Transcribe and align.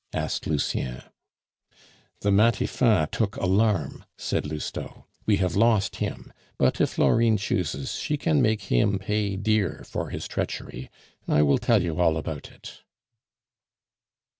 asked 0.13 0.47
Lucien. 0.47 1.03
"The 2.21 2.31
Matifat 2.31 3.11
took 3.11 3.35
alarm," 3.35 4.03
said 4.17 4.47
Lousteau. 4.47 5.05
"We 5.27 5.35
have 5.37 5.55
lost 5.55 5.97
him; 5.97 6.33
but 6.57 6.81
if 6.81 6.89
Florine 6.93 7.37
chooses, 7.37 7.93
she 7.99 8.17
can 8.17 8.41
make 8.41 8.63
him 8.63 8.97
pay 8.97 9.35
dear 9.35 9.83
for 9.87 10.09
his 10.09 10.27
treachery. 10.27 10.89
I 11.27 11.43
will 11.43 11.59
tell 11.59 11.83
you 11.83 11.99
all 11.99 12.17
about 12.17 12.49
it." 12.51 12.81